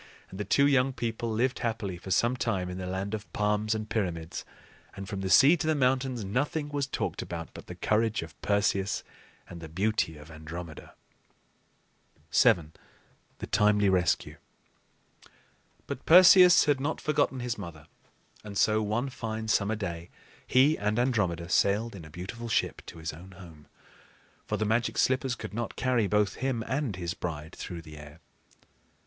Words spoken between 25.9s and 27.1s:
both him and